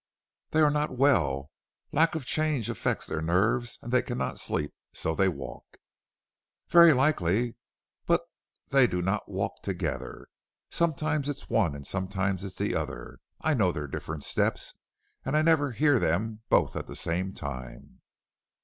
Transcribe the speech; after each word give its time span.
"They 0.49 0.61
are 0.61 0.71
not 0.71 0.97
well; 0.97 1.51
lack 1.91 2.15
of 2.15 2.25
change 2.25 2.71
affects 2.71 3.05
their 3.05 3.21
nerves 3.21 3.77
and 3.83 3.91
they 3.91 4.01
cannot 4.01 4.39
sleep, 4.39 4.73
so 4.91 5.13
they 5.13 5.27
walk." 5.29 5.77
"Very 6.69 6.91
likely, 6.91 7.55
but 8.07 8.21
they 8.71 8.87
do 8.87 9.03
not 9.03 9.29
walk 9.29 9.61
together. 9.61 10.27
Sometimes 10.71 11.29
it's 11.29 11.51
one, 11.51 11.75
and 11.75 11.85
sometimes 11.85 12.43
it's 12.43 12.57
the 12.57 12.73
other. 12.73 13.19
I 13.41 13.53
know 13.53 13.71
their 13.71 13.85
different 13.87 14.23
steps, 14.23 14.73
and 15.23 15.37
I 15.37 15.43
never 15.43 15.71
hear 15.71 15.99
them 15.99 16.41
both 16.49 16.75
at 16.75 16.87
the 16.87 16.95
same 16.95 17.31
time." 17.35 18.01